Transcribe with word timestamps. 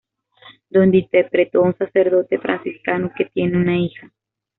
Donde 0.71 0.97
interpretó 0.97 1.59
a 1.59 1.67
un 1.67 1.77
sacerdote 1.77 2.39
franciscano 2.39 3.13
que 3.15 3.25
tiene 3.25 3.55
una 3.55 3.77
hija. 3.77 4.11